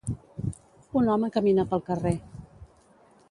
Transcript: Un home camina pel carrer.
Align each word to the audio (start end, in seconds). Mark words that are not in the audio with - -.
Un 1.01 1.11
home 1.15 1.29
camina 1.35 1.65
pel 1.73 1.83
carrer. 1.91 2.15